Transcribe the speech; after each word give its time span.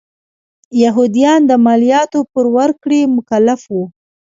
یهودیان 0.83 1.41
د 1.49 1.51
مالیاتو 1.65 2.19
په 2.31 2.41
ورکړې 2.55 3.01
مکلف 3.15 3.61
و. 3.73 3.75